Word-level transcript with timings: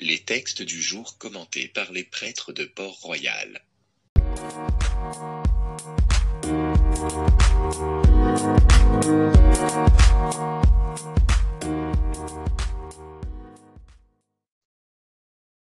Les 0.00 0.20
textes 0.20 0.62
du 0.62 0.80
jour 0.80 1.18
commentés 1.18 1.66
par 1.66 1.90
les 1.90 2.04
prêtres 2.04 2.52
de 2.52 2.64
Port-Royal. 2.64 3.64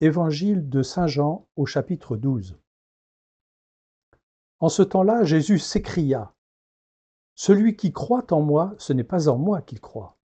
Évangile 0.03 0.69
de 0.69 0.83
Saint 0.83 1.07
Jean 1.07 1.49
au 1.57 1.65
chapitre 1.65 2.19
12. 2.19 2.59
En 4.59 4.69
ce 4.69 4.83
temps-là, 4.83 5.25
Jésus 5.25 5.59
s'écria 5.59 6.35
Celui 7.35 7.77
qui 7.77 7.95
croit 7.95 8.31
en 8.31 8.43
moi, 8.43 8.75
ce 8.77 8.93
n'est 8.93 9.05
pas 9.05 9.31
en 9.31 9.39
moi 9.39 9.63
qu'il 9.63 9.81
croit, 9.81 10.19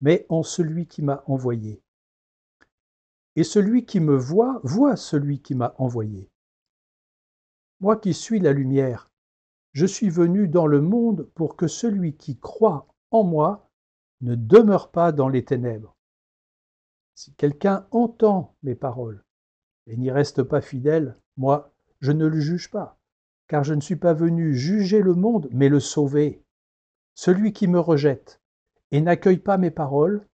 mais 0.00 0.24
en 0.30 0.42
celui 0.42 0.86
qui 0.86 1.02
m'a 1.02 1.22
envoyé. 1.26 1.83
Et 3.36 3.44
celui 3.44 3.84
qui 3.84 4.00
me 4.00 4.16
voit, 4.16 4.60
voit 4.62 4.96
celui 4.96 5.40
qui 5.40 5.54
m'a 5.54 5.74
envoyé. 5.78 6.30
Moi 7.80 7.96
qui 7.96 8.14
suis 8.14 8.38
la 8.38 8.52
lumière, 8.52 9.10
je 9.72 9.86
suis 9.86 10.08
venu 10.08 10.46
dans 10.46 10.68
le 10.68 10.80
monde 10.80 11.28
pour 11.34 11.56
que 11.56 11.66
celui 11.66 12.16
qui 12.16 12.38
croit 12.38 12.86
en 13.10 13.24
moi 13.24 13.68
ne 14.20 14.36
demeure 14.36 14.90
pas 14.90 15.10
dans 15.10 15.28
les 15.28 15.44
ténèbres. 15.44 15.96
Si 17.16 17.34
quelqu'un 17.34 17.86
entend 17.90 18.56
mes 18.62 18.74
paroles 18.74 19.24
et 19.86 19.96
n'y 19.96 20.10
reste 20.10 20.42
pas 20.42 20.60
fidèle, 20.60 21.16
moi, 21.36 21.72
je 22.00 22.12
ne 22.12 22.26
le 22.26 22.40
juge 22.40 22.70
pas, 22.70 22.98
car 23.48 23.64
je 23.64 23.74
ne 23.74 23.80
suis 23.80 23.96
pas 23.96 24.14
venu 24.14 24.54
juger 24.54 25.02
le 25.02 25.14
monde, 25.14 25.48
mais 25.52 25.68
le 25.68 25.80
sauver. 25.80 26.42
Celui 27.14 27.52
qui 27.52 27.66
me 27.68 27.78
rejette 27.78 28.40
et 28.90 29.00
n'accueille 29.00 29.38
pas 29.38 29.58
mes 29.58 29.70
paroles 29.70 30.26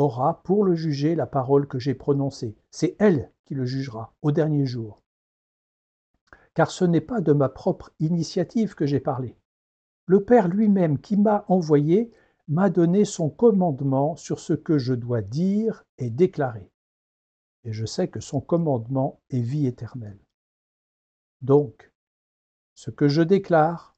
aura 0.00 0.42
pour 0.42 0.64
le 0.64 0.74
juger 0.74 1.14
la 1.14 1.26
parole 1.26 1.68
que 1.68 1.78
j'ai 1.78 1.94
prononcée. 1.94 2.56
C'est 2.70 2.96
elle 2.98 3.30
qui 3.44 3.54
le 3.54 3.64
jugera 3.64 4.14
au 4.22 4.32
dernier 4.32 4.66
jour. 4.66 5.02
Car 6.54 6.70
ce 6.70 6.84
n'est 6.84 7.00
pas 7.00 7.20
de 7.20 7.32
ma 7.32 7.48
propre 7.48 7.92
initiative 8.00 8.74
que 8.74 8.86
j'ai 8.86 9.00
parlé. 9.00 9.36
Le 10.06 10.24
Père 10.24 10.48
lui-même 10.48 10.98
qui 10.98 11.16
m'a 11.16 11.44
envoyé 11.48 12.12
m'a 12.48 12.70
donné 12.70 13.04
son 13.04 13.30
commandement 13.30 14.16
sur 14.16 14.40
ce 14.40 14.54
que 14.54 14.78
je 14.78 14.94
dois 14.94 15.22
dire 15.22 15.84
et 15.98 16.10
déclarer. 16.10 16.72
Et 17.64 17.72
je 17.72 17.86
sais 17.86 18.08
que 18.08 18.20
son 18.20 18.40
commandement 18.40 19.20
est 19.30 19.40
vie 19.40 19.66
éternelle. 19.66 20.18
Donc, 21.42 21.92
ce 22.74 22.90
que 22.90 23.08
je 23.08 23.22
déclare, 23.22 23.96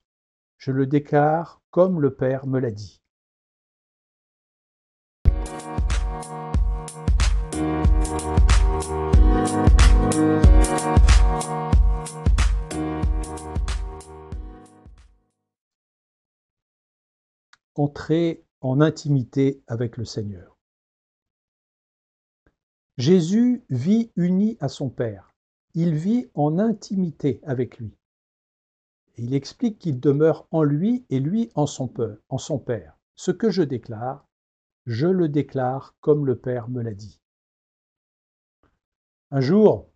je 0.59 0.73
le 0.73 0.87
déclare 0.87 1.63
comme 1.71 2.01
le 2.01 2.15
Père 2.15 2.47
me 2.47 2.59
l'a 2.59 2.71
dit. 2.71 3.02
Entrer 17.75 18.45
en 18.61 18.81
intimité 18.81 19.63
avec 19.67 19.97
le 19.97 20.05
Seigneur. 20.05 20.59
Jésus 22.99 23.65
vit 23.71 24.13
uni 24.17 24.57
à 24.61 24.69
son 24.69 24.91
Père. 24.91 25.35
Il 25.75 25.95
vit 25.95 26.29
en 26.35 26.59
intimité 26.59 27.41
avec 27.45 27.79
lui. 27.79 27.97
il 29.17 29.35
explique 29.35 29.79
qu'il 29.79 30.01
demeure 30.01 30.47
en 30.51 30.63
lui 30.63 31.05
et 31.11 31.21
lui 31.21 31.51
en 31.55 31.67
son, 31.67 31.89
père, 31.89 32.17
en 32.29 32.39
son 32.39 32.59
Père. 32.59 32.99
Ce 33.15 33.31
que 33.31 33.51
je 33.51 33.63
déclare, 33.63 34.27
je 34.87 35.07
le 35.07 35.29
déclare 35.29 35.95
comme 36.01 36.27
le 36.27 36.37
Père 36.37 36.69
me 36.69 36.83
l'a 36.83 36.95
dit. 36.95 37.21
Un 39.31 39.41
jour, 39.41 39.92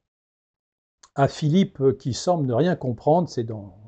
à 1.16 1.28
Philippe 1.28 1.96
qui 1.98 2.12
semble 2.12 2.46
ne 2.46 2.52
rien 2.52 2.76
comprendre, 2.76 3.30
c'est 3.30 3.42
dans 3.42 3.78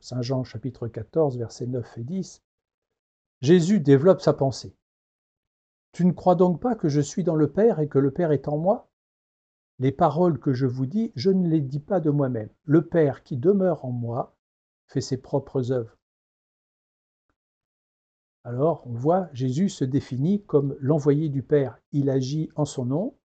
Saint 0.00 0.22
Jean 0.22 0.44
chapitre 0.44 0.86
14, 0.86 1.36
versets 1.36 1.66
9 1.66 1.98
et 1.98 2.04
10, 2.04 2.40
Jésus 3.40 3.80
développe 3.80 4.20
sa 4.20 4.32
pensée. 4.32 4.72
Tu 5.90 6.06
ne 6.06 6.12
crois 6.12 6.36
donc 6.36 6.60
pas 6.60 6.76
que 6.76 6.88
je 6.88 7.00
suis 7.00 7.24
dans 7.24 7.34
le 7.34 7.50
Père 7.50 7.80
et 7.80 7.88
que 7.88 7.98
le 7.98 8.12
Père 8.12 8.30
est 8.30 8.46
en 8.46 8.58
moi? 8.58 8.88
Les 9.80 9.90
paroles 9.90 10.38
que 10.38 10.52
je 10.52 10.66
vous 10.66 10.86
dis, 10.86 11.10
je 11.16 11.30
ne 11.30 11.48
les 11.48 11.60
dis 11.60 11.80
pas 11.80 11.98
de 11.98 12.10
moi-même. 12.10 12.48
Le 12.64 12.86
Père 12.86 13.24
qui 13.24 13.36
demeure 13.36 13.84
en 13.84 13.90
moi 13.90 14.36
fait 14.86 15.00
ses 15.00 15.16
propres 15.16 15.72
œuvres. 15.72 15.98
Alors, 18.44 18.86
on 18.86 18.94
voit, 18.94 19.28
Jésus 19.32 19.68
se 19.68 19.84
définit 19.84 20.44
comme 20.44 20.76
l'envoyé 20.78 21.28
du 21.28 21.42
Père. 21.42 21.80
Il 21.90 22.08
agit 22.08 22.50
en 22.54 22.64
son 22.64 22.84
nom, 22.84 23.16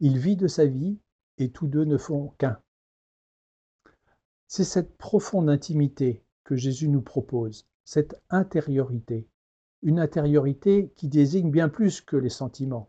il 0.00 0.18
vit 0.18 0.36
de 0.36 0.48
sa 0.48 0.66
vie, 0.66 0.98
et 1.38 1.50
tous 1.50 1.68
deux 1.68 1.84
ne 1.84 1.96
font 1.98 2.34
qu'un. 2.38 2.60
C'est 4.54 4.62
cette 4.62 4.96
profonde 4.96 5.50
intimité 5.50 6.22
que 6.44 6.54
Jésus 6.54 6.86
nous 6.86 7.02
propose, 7.02 7.66
cette 7.84 8.22
intériorité 8.30 9.26
une 9.82 9.98
intériorité 9.98 10.92
qui 10.94 11.08
désigne 11.08 11.50
bien 11.50 11.68
plus 11.68 12.00
que 12.00 12.16
les 12.16 12.28
sentiments. 12.28 12.88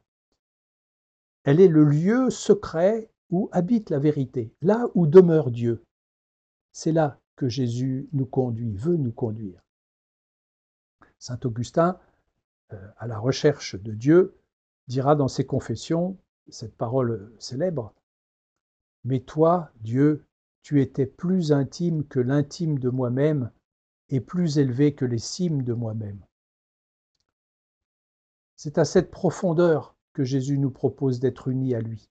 Elle 1.44 1.59
est 1.59 1.68
le 1.68 1.84
lieu 1.84 2.30
secret 2.30 3.09
où 3.31 3.50
habite 3.52 3.90
la 3.90 3.98
vérité, 3.98 4.53
là 4.62 4.86
où 4.94 5.08
demeure 5.08 5.50
Dieu. 5.50 5.84
C'est 6.72 6.92
là 6.92 7.20
que 7.36 7.50
Jésus 7.50 8.09
nous 8.14 8.28
conduit, 8.28 8.76
veut 8.76 8.97
nous 8.97 9.12
conduire. 9.12 9.59
Saint 11.18 11.40
Augustin, 11.46 12.00
euh, 12.74 12.92
à 12.97 13.08
la 13.08 13.18
recherche 13.18 13.76
de 13.76 13.92
Dieu, 13.92 14.38
dira 14.88 15.16
dans 15.16 15.28
ses 15.28 15.47
confessions 15.47 16.16
cette 16.47 16.78
parole 16.78 17.34
célèbre, 17.40 17.92
Mais 19.03 19.22
toi, 19.22 19.72
Dieu, 19.82 20.28
tu 20.66 20.81
étais 20.81 21.06
plus 21.06 21.52
intime 21.52 22.08
que 22.08 22.20
l'intime 22.20 22.80
de 22.80 22.90
moi-même 22.90 23.52
et 24.09 24.20
plus 24.20 24.58
élevé 24.58 24.96
que 24.96 25.06
les 25.06 25.20
cimes 25.20 25.62
de 25.62 25.74
moi-même. 25.74 26.26
C'est 28.56 28.80
à 28.80 28.86
cette 28.86 29.12
profondeur 29.12 29.96
que 30.14 30.24
Jésus 30.24 30.58
nous 30.58 30.72
propose 30.72 31.20
d'être 31.20 31.50
unis 31.50 31.76
à 31.76 31.81
lui, 31.81 32.09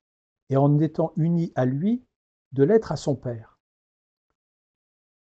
et 0.50 0.56
en 0.56 0.78
étant 0.78 1.12
unis 1.16 1.52
à 1.56 1.64
lui, 1.64 2.04
de 2.52 2.62
l'être 2.62 2.92
à 2.92 2.96
son 2.96 3.16
Père. 3.16 3.58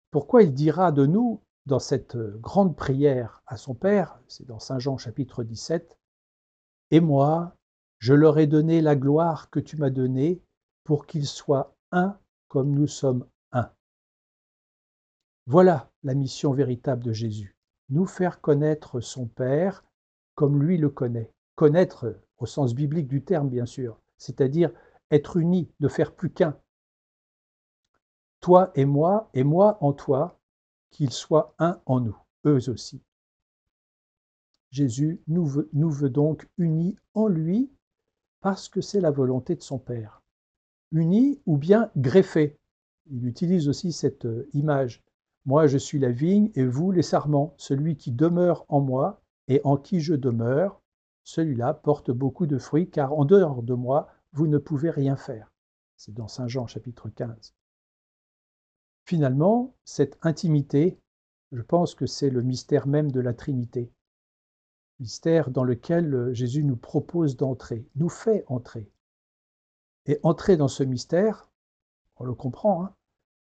Pourquoi 0.10 0.44
il 0.44 0.54
dira 0.54 0.94
de 0.94 1.06
nous, 1.06 1.42
dans 1.66 1.80
cette 1.80 2.16
grande 2.16 2.78
prière 2.78 3.44
à 3.46 3.58
son 3.58 3.76
Père, 3.76 4.22
c'est 4.30 4.48
dans 4.48 4.60
Saint 4.60 4.80
Jean 4.80 4.98
chapitre 4.98 5.44
17, 5.44 5.98
Et 6.92 7.02
moi, 7.02 7.58
je 8.00 8.14
leur 8.14 8.40
ai 8.40 8.48
donné 8.48 8.80
la 8.80 8.96
gloire 8.96 9.50
que 9.50 9.60
tu 9.60 9.76
m'as 9.76 9.90
donnée 9.90 10.42
pour 10.86 11.06
qu'ils 11.06 11.28
soient 11.28 11.76
un 11.92 12.18
comme 12.48 12.72
nous 12.72 12.88
sommes 12.88 13.28
un. 13.52 13.72
Voilà 15.46 15.92
la 16.04 16.14
mission 16.14 16.54
véritable 16.54 17.04
de 17.04 17.14
Jésus, 17.14 17.56
nous 17.90 18.06
faire 18.06 18.42
connaître 18.42 19.00
son 19.00 19.28
Père 19.28 19.84
comme 20.36 20.62
lui 20.62 20.78
le 20.78 20.90
connaît. 20.90 21.32
Connaître 21.56 22.22
au 22.38 22.46
sens 22.46 22.76
biblique 22.76 23.08
du 23.08 23.24
terme, 23.24 23.50
bien 23.50 23.66
sûr, 23.66 24.00
c'est-à-dire 24.18 24.72
être 25.10 25.38
unis, 25.38 25.72
ne 25.80 25.88
faire 25.88 26.14
plus 26.14 26.32
qu'un. 26.32 26.60
Toi 28.40 28.72
et 28.76 28.86
moi, 28.86 29.30
et 29.34 29.44
moi 29.44 29.78
en 29.82 29.94
toi, 29.94 30.40
qu'ils 30.92 31.12
soient 31.12 31.56
un 31.58 31.82
en 31.86 32.00
nous, 32.02 32.18
eux 32.46 32.70
aussi. 32.70 33.02
Jésus 34.70 35.22
nous 35.28 35.46
veut, 35.46 35.70
nous 35.74 35.90
veut 35.90 36.10
donc 36.10 36.48
unis 36.58 36.96
en 37.14 37.28
lui 37.28 37.72
parce 38.42 38.70
que 38.70 38.82
c'est 38.82 39.02
la 39.02 39.12
volonté 39.12 39.56
de 39.56 39.64
son 39.64 39.80
Père. 39.80 40.22
Unis 40.92 41.42
ou 41.46 41.58
bien 41.58 41.92
greffés. 41.98 42.58
Il 43.10 43.26
utilise 43.26 43.68
aussi 43.70 43.92
cette 43.92 44.26
euh, 44.26 44.50
image. 44.54 45.04
Moi, 45.46 45.68
je 45.68 45.78
suis 45.78 46.00
la 46.00 46.12
vigne 46.12 46.52
et 46.56 46.66
vous 46.66 46.92
les 46.92 47.02
sarments. 47.02 47.54
Celui 47.58 47.96
qui 47.96 48.12
demeure 48.12 48.66
en 48.70 48.82
moi 48.82 49.22
et 49.48 49.62
en 49.64 49.78
qui 49.78 50.00
je 50.00 50.14
demeure, 50.14 50.82
celui-là 51.24 51.74
porte 51.74 52.12
beaucoup 52.12 52.48
de 52.48 52.58
fruits, 52.58 52.90
car 52.90 53.14
en 53.14 53.26
dehors 53.26 53.64
de 53.64 53.74
moi, 53.74 54.10
vous 54.34 54.48
ne 54.48 54.58
pouvez 54.58 54.90
rien 54.90 55.16
faire. 55.16 55.52
C'est 55.96 56.14
dans 56.14 56.28
Saint 56.28 56.48
Jean 56.48 56.68
chapitre 56.68 57.10
15. 57.10 57.54
Finalement, 59.06 59.74
cette 59.86 60.18
intimité, 60.22 61.00
je 61.52 61.62
pense 61.62 61.96
que 61.96 62.06
c'est 62.06 62.30
le 62.30 62.42
mystère 62.42 62.88
même 62.88 63.12
de 63.12 63.22
la 63.22 63.34
Trinité. 63.34 63.92
Mystère 65.00 65.50
dans 65.50 65.64
lequel 65.64 66.34
Jésus 66.34 66.64
nous 66.64 66.76
propose 66.76 67.38
d'entrer, 67.38 67.88
nous 67.96 68.10
fait 68.10 68.44
entrer. 68.48 68.90
Et 70.08 70.20
entrer 70.24 70.58
dans 70.58 70.68
ce 70.68 70.84
mystère, 70.84 71.50
on 72.18 72.24
le 72.24 72.34
comprend, 72.34 72.84
hein, 72.84 72.96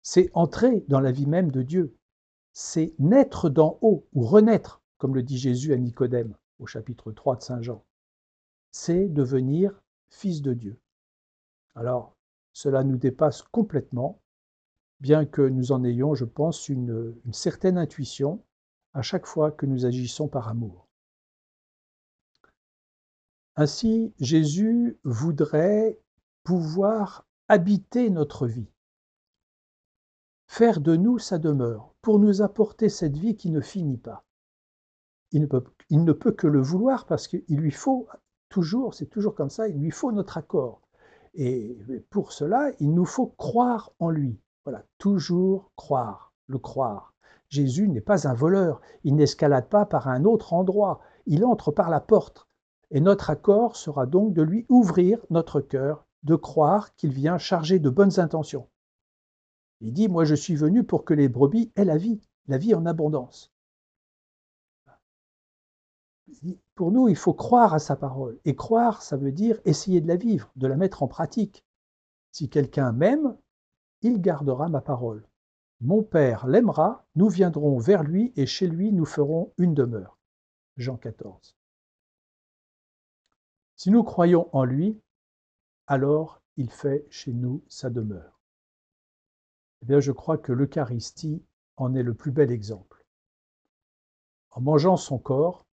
c'est 0.01 0.29
entrer 0.33 0.85
dans 0.87 0.99
la 0.99 1.11
vie 1.11 1.25
même 1.25 1.51
de 1.51 1.63
Dieu. 1.63 1.95
C'est 2.53 2.93
naître 2.99 3.49
d'en 3.49 3.77
haut 3.81 4.05
ou 4.13 4.23
renaître 4.23 4.81
comme 4.99 5.15
le 5.15 5.23
dit 5.23 5.37
Jésus 5.37 5.73
à 5.73 5.77
Nicodème 5.77 6.35
au 6.59 6.67
chapitre 6.67 7.11
3 7.11 7.37
de 7.37 7.41
Saint 7.41 7.61
Jean. 7.61 7.83
C'est 8.71 9.07
devenir 9.07 9.81
fils 10.09 10.41
de 10.41 10.53
Dieu. 10.53 10.77
Alors, 11.73 12.15
cela 12.51 12.83
nous 12.83 12.97
dépasse 12.97 13.41
complètement, 13.41 14.21
bien 14.99 15.25
que 15.25 15.41
nous 15.41 15.71
en 15.71 15.83
ayons, 15.85 16.15
je 16.15 16.25
pense, 16.25 16.67
une, 16.67 17.15
une 17.25 17.33
certaine 17.33 17.77
intuition 17.77 18.43
à 18.93 19.01
chaque 19.01 19.25
fois 19.25 19.51
que 19.51 19.65
nous 19.65 19.85
agissons 19.85 20.27
par 20.27 20.49
amour. 20.49 20.87
Ainsi, 23.55 24.13
Jésus 24.19 24.99
voudrait 25.03 25.97
pouvoir 26.43 27.25
habiter 27.47 28.09
notre 28.09 28.47
vie, 28.47 28.71
faire 30.47 30.81
de 30.81 30.95
nous 30.95 31.19
sa 31.19 31.37
demeure, 31.37 31.93
pour 32.01 32.19
nous 32.19 32.41
apporter 32.41 32.89
cette 32.89 33.17
vie 33.17 33.35
qui 33.35 33.51
ne 33.51 33.61
finit 33.61 33.97
pas. 33.97 34.25
Il 35.31 35.41
ne 35.41 36.13
peut, 36.13 36.31
que 36.31 36.47
le 36.47 36.61
vouloir 36.61 37.05
parce 37.05 37.27
qu'il 37.27 37.43
lui 37.49 37.71
faut 37.71 38.07
toujours, 38.49 38.93
c'est 38.93 39.05
toujours 39.05 39.35
comme 39.35 39.49
ça, 39.49 39.67
il 39.67 39.79
lui 39.79 39.91
faut 39.91 40.11
notre 40.11 40.37
accord. 40.37 40.81
Et 41.35 41.77
pour 42.09 42.31
cela, 42.31 42.71
il 42.79 42.93
nous 42.93 43.05
faut 43.05 43.27
croire 43.27 43.91
en 43.99 44.09
lui. 44.09 44.39
Voilà, 44.65 44.83
toujours 44.97 45.71
croire, 45.75 46.33
le 46.47 46.57
croire. 46.57 47.13
Jésus 47.49 47.87
n'est 47.87 48.01
pas 48.01 48.27
un 48.27 48.33
voleur, 48.33 48.81
il 49.03 49.15
n'escalade 49.15 49.69
pas 49.69 49.85
par 49.85 50.07
un 50.07 50.23
autre 50.25 50.53
endroit, 50.53 50.99
il 51.25 51.45
entre 51.45 51.71
par 51.71 51.89
la 51.89 51.99
porte. 51.99 52.47
Et 52.91 53.01
notre 53.01 53.29
accord 53.29 53.75
sera 53.75 54.05
donc 54.05 54.33
de 54.33 54.41
lui 54.41 54.65
ouvrir 54.69 55.23
notre 55.29 55.61
cœur, 55.61 56.05
de 56.23 56.35
croire 56.35 56.95
qu'il 56.95 57.11
vient 57.11 57.37
chargé 57.37 57.79
de 57.79 57.89
bonnes 57.89 58.19
intentions. 58.19 58.67
Il 59.81 59.93
dit, 59.93 60.07
moi 60.07 60.25
je 60.25 60.35
suis 60.35 60.55
venu 60.55 60.83
pour 60.83 61.05
que 61.05 61.13
les 61.13 61.29
brebis 61.29 61.71
aient 61.75 61.85
la 61.85 61.97
vie, 61.97 62.21
la 62.47 62.57
vie 62.57 62.75
en 62.75 62.85
abondance. 62.85 63.51
Pour 66.75 66.91
nous, 66.91 67.07
il 67.07 67.15
faut 67.15 67.33
croire 67.33 67.73
à 67.73 67.79
sa 67.79 67.95
parole. 67.95 68.39
Et 68.45 68.55
croire, 68.55 69.01
ça 69.01 69.17
veut 69.17 69.31
dire 69.31 69.59
essayer 69.65 70.01
de 70.01 70.07
la 70.07 70.15
vivre, 70.15 70.51
de 70.55 70.67
la 70.67 70.77
mettre 70.77 71.03
en 71.03 71.07
pratique. 71.07 71.65
Si 72.31 72.49
quelqu'un 72.49 72.91
m'aime, 72.91 73.37
il 74.01 74.21
gardera 74.21 74.69
ma 74.69 74.81
parole. 74.81 75.27
Mon 75.81 76.03
Père 76.03 76.47
l'aimera, 76.47 77.05
nous 77.15 77.29
viendrons 77.29 77.77
vers 77.79 78.03
lui 78.03 78.33
et 78.35 78.45
chez 78.45 78.67
lui 78.67 78.91
nous 78.91 79.05
ferons 79.05 79.53
une 79.57 79.73
demeure. 79.73 80.17
Jean 80.77 80.97
14. 80.97 81.55
Si 83.75 83.91
nous 83.91 84.03
croyons 84.03 84.49
en 84.53 84.65
lui, 84.65 84.99
alors 85.89 86.39
il 86.55 86.69
fait 86.69 87.07
chez 87.09 87.33
nous 87.33 87.63
sa 87.67 87.89
demeure. 87.89 88.39
Eh 89.81 89.87
bien, 89.87 89.99
je 89.99 90.11
crois 90.11 90.37
que 90.37 90.53
l'Eucharistie 90.53 91.43
en 91.77 91.95
est 91.95 92.03
le 92.03 92.13
plus 92.13 92.31
bel 92.31 92.51
exemple. 92.51 93.03
En 94.51 94.61
mangeant 94.61 94.97
son 94.97 95.17
corps, 95.17 95.65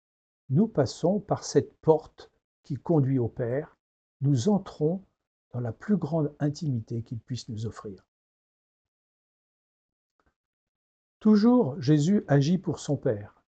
nous 0.48 0.68
passons 0.68 1.20
par 1.20 1.44
cette 1.44 1.76
porte 1.80 2.30
qui 2.62 2.76
conduit 2.76 3.18
au 3.18 3.28
Père, 3.28 3.76
nous 4.22 4.48
entrons 4.48 5.04
dans 5.52 5.60
la 5.60 5.72
plus 5.72 5.98
grande 5.98 6.34
intimité 6.38 7.02
qu'il 7.02 7.18
puisse 7.18 7.50
nous 7.50 7.66
offrir. 7.66 8.06
Toujours, 11.20 11.78
Jésus 11.80 12.24
agit 12.26 12.58
pour 12.58 12.78
son 12.78 12.96
Père. 12.96 13.42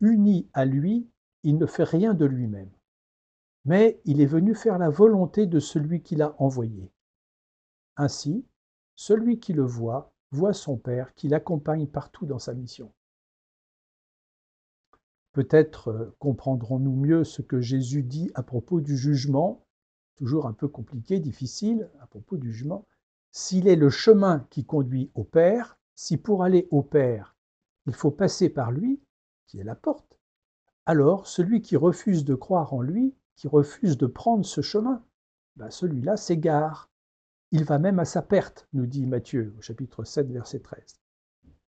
Uni 0.00 0.48
à 0.54 0.64
lui, 0.64 1.10
il 1.42 1.58
ne 1.58 1.66
fait 1.66 1.84
rien 1.84 2.14
de 2.14 2.24
lui-même, 2.24 2.70
mais 3.64 4.00
il 4.04 4.20
est 4.20 4.26
venu 4.26 4.54
faire 4.54 4.78
la 4.78 4.90
volonté 4.90 5.46
de 5.46 5.58
celui 5.58 6.02
qui 6.02 6.16
l'a 6.16 6.34
envoyé. 6.38 6.92
Ainsi, 7.96 8.46
celui 8.96 9.40
qui 9.40 9.52
le 9.52 9.64
voit 9.64 10.12
voit 10.30 10.52
son 10.52 10.76
Père 10.76 11.14
qui 11.14 11.28
l'accompagne 11.28 11.86
partout 11.86 12.26
dans 12.26 12.38
sa 12.38 12.54
mission. 12.54 12.92
Peut-être 15.32 15.88
euh, 15.88 16.16
comprendrons-nous 16.18 16.94
mieux 16.94 17.24
ce 17.24 17.42
que 17.42 17.60
Jésus 17.60 18.02
dit 18.02 18.30
à 18.34 18.42
propos 18.42 18.80
du 18.80 18.96
jugement, 18.96 19.66
toujours 20.16 20.46
un 20.46 20.52
peu 20.52 20.68
compliqué, 20.68 21.18
difficile, 21.18 21.90
à 22.00 22.06
propos 22.06 22.36
du 22.36 22.52
jugement. 22.52 22.86
S'il 23.32 23.66
est 23.66 23.76
le 23.76 23.90
chemin 23.90 24.46
qui 24.50 24.64
conduit 24.64 25.10
au 25.14 25.24
Père, 25.24 25.76
si 25.96 26.16
pour 26.16 26.44
aller 26.44 26.68
au 26.70 26.82
Père, 26.82 27.36
il 27.86 27.94
faut 27.94 28.12
passer 28.12 28.48
par 28.48 28.70
lui, 28.70 29.00
qui 29.46 29.58
est 29.58 29.64
la 29.64 29.74
porte, 29.74 30.18
alors 30.86 31.26
celui 31.26 31.62
qui 31.62 31.76
refuse 31.76 32.24
de 32.24 32.34
croire 32.34 32.72
en 32.72 32.80
lui, 32.80 33.14
qui 33.36 33.48
refuse 33.48 33.96
de 33.96 34.06
prendre 34.06 34.44
ce 34.44 34.60
chemin, 34.60 35.04
ben 35.56 35.70
celui-là 35.70 36.16
s'égare. 36.16 36.90
Il 37.50 37.64
va 37.64 37.78
même 37.78 37.98
à 37.98 38.04
sa 38.04 38.22
perte, 38.22 38.68
nous 38.72 38.86
dit 38.86 39.06
Matthieu 39.06 39.54
au 39.58 39.62
chapitre 39.62 40.04
7, 40.04 40.30
verset 40.30 40.60
13. 40.60 41.00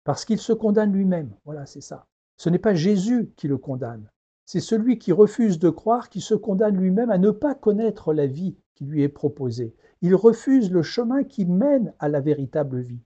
Parce 0.03 0.25
qu'il 0.25 0.39
se 0.39 0.53
condamne 0.53 0.93
lui-même. 0.93 1.35
Voilà, 1.45 1.65
c'est 1.65 1.81
ça. 1.81 2.07
Ce 2.37 2.49
n'est 2.49 2.59
pas 2.59 2.73
Jésus 2.73 3.31
qui 3.35 3.47
le 3.47 3.57
condamne, 3.57 4.09
c'est 4.47 4.61
celui 4.61 4.97
qui 4.97 5.11
refuse 5.11 5.59
de 5.59 5.69
croire 5.69 6.09
qui 6.09 6.21
se 6.21 6.33
condamne 6.33 6.77
lui-même 6.77 7.09
à 7.09 7.17
ne 7.17 7.31
pas 7.31 7.53
connaître 7.53 8.13
la 8.13 8.27
vie 8.27 8.55
qui 8.75 8.85
lui 8.85 9.03
est 9.03 9.09
proposée. 9.09 9.75
Il 10.01 10.15
refuse 10.15 10.71
le 10.71 10.83
chemin 10.83 11.25
qui 11.25 11.45
mène 11.45 11.93
à 11.99 12.07
la 12.07 12.21
véritable 12.21 12.79
vie. 12.79 13.03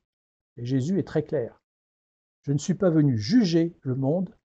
Et 0.57 0.65
Jésus 0.65 0.99
est 0.99 1.07
très 1.07 1.23
clair. 1.23 1.59
Je 2.43 2.53
ne 2.53 2.59
suis 2.59 2.75
pas 2.75 2.91
venu 2.91 3.17
juger 3.17 3.75
le 3.81 3.95
monde, 3.95 4.37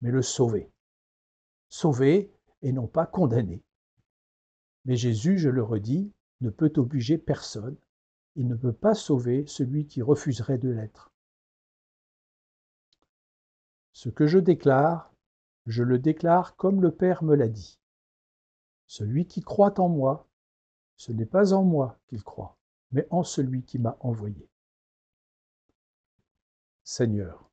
mais 0.00 0.12
le 0.12 0.22
sauver. 0.22 0.70
Sauver 1.70 2.32
et 2.62 2.72
non 2.72 2.86
pas 2.86 3.06
condamner. 3.06 3.62
Mais 4.84 4.96
Jésus, 4.96 5.38
je 5.38 5.48
le 5.48 5.62
redis, 5.62 6.12
ne 6.40 6.50
peut 6.50 6.72
obliger 6.76 7.18
personne. 7.18 7.76
Il 8.36 8.46
ne 8.46 8.54
peut 8.54 8.72
pas 8.72 8.94
sauver 8.94 9.46
celui 9.46 9.86
qui 9.86 10.02
refuserait 10.02 10.58
de 10.58 10.68
l'être. 10.68 11.12
Ce 13.92 14.08
que 14.08 14.26
je 14.26 14.38
déclare, 14.38 15.12
je 15.66 15.82
le 15.82 15.98
déclare 15.98 16.56
comme 16.56 16.80
le 16.80 16.92
Père 16.92 17.24
me 17.24 17.34
l'a 17.34 17.48
dit. 17.48 17.78
Celui 18.86 19.26
qui 19.26 19.42
croit 19.42 19.78
en 19.80 19.88
moi, 19.88 20.28
ce 20.96 21.12
n'est 21.12 21.26
pas 21.26 21.52
en 21.52 21.64
moi 21.64 21.98
qu'il 22.06 22.22
croit, 22.22 22.56
mais 22.92 23.06
en 23.10 23.22
celui 23.22 23.64
qui 23.64 23.78
m'a 23.78 23.96
envoyé. 24.00 24.48
Seigneur, 26.84 27.50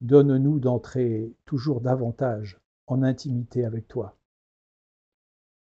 donne-nous 0.00 0.60
d'entrer 0.60 1.34
toujours 1.46 1.80
davantage 1.80 2.60
en 2.86 3.02
intimité 3.02 3.64
avec 3.64 3.88
toi, 3.88 4.16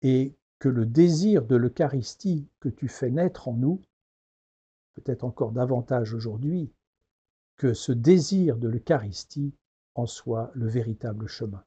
et 0.02 0.36
que 0.60 0.70
le 0.70 0.86
désir 0.86 1.46
de 1.46 1.56
l'Eucharistie 1.56 2.48
que 2.60 2.70
tu 2.70 2.88
fais 2.88 3.10
naître 3.10 3.48
en 3.48 3.54
nous, 3.54 3.82
peut-être 4.94 5.24
encore 5.24 5.52
davantage 5.52 6.14
aujourd'hui, 6.14 6.72
que 7.58 7.74
ce 7.74 7.92
désir 7.92 8.58
de 8.58 8.68
l'Eucharistie 8.68 9.54
en 9.96 10.06
soit 10.06 10.52
le 10.54 10.68
véritable 10.68 11.28
chemin, 11.28 11.64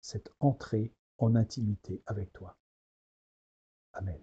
cette 0.00 0.32
entrée 0.40 0.92
en 1.18 1.34
intimité 1.34 2.02
avec 2.06 2.32
toi. 2.32 2.56
Amen. 3.92 4.20